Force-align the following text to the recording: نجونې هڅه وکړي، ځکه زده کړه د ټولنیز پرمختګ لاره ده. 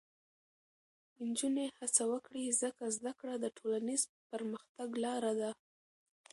نجونې 1.27 1.65
هڅه 1.79 2.03
وکړي، 2.11 2.43
ځکه 2.61 2.83
زده 2.97 3.11
کړه 3.19 3.33
د 3.39 3.45
ټولنیز 3.57 4.01
پرمختګ 4.31 4.89
لاره 5.03 5.33
ده. 5.41 5.51